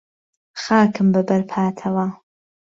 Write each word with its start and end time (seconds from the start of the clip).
خاکم 0.61 1.07
به 1.13 1.21
بهر 1.27 1.43
پاتهوه 1.51 2.07